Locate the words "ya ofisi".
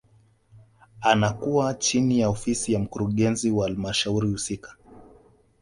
2.19-2.73